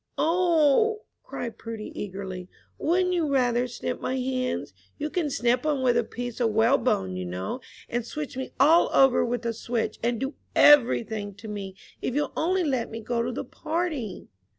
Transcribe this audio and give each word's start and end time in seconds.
"O," 0.17 1.03
cried 1.21 1.59
Prudy, 1.59 1.91
eagerly, 1.93 2.49
"wouldn't 2.79 3.13
you 3.13 3.27
rather 3.31 3.67
snip 3.67 4.01
my 4.01 4.17
hands? 4.17 4.73
You 4.97 5.11
can 5.11 5.29
snip 5.29 5.63
'em 5.63 5.83
with 5.83 5.95
a 5.95 6.03
piece 6.03 6.41
o' 6.41 6.47
whalebone, 6.47 7.15
you 7.15 7.25
know, 7.27 7.59
and 7.87 8.03
switch 8.03 8.35
me 8.35 8.51
all 8.59 8.89
over 8.95 9.23
with 9.23 9.45
a 9.45 9.53
switch, 9.53 9.99
and 10.01 10.19
do 10.19 10.33
every 10.55 11.03
thing 11.03 11.35
to 11.35 11.47
me, 11.47 11.75
if 12.01 12.15
you'll 12.15 12.33
only 12.35 12.63
let 12.63 12.89
me 12.89 12.99
go 12.99 13.21
to 13.21 13.31
the 13.31 13.45
party!" 13.45 14.27